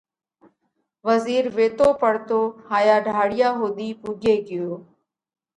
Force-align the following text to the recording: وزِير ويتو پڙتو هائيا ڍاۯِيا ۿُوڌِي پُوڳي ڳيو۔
وزِير 1.07 1.43
ويتو 1.57 1.87
پڙتو 2.01 2.39
هائيا 2.69 2.95
ڍاۯِيا 3.07 3.49
ۿُوڌِي 3.59 3.89
پُوڳي 4.01 4.35
ڳيو۔ 4.47 4.67